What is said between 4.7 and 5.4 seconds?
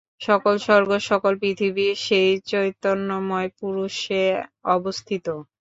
অবস্থিত।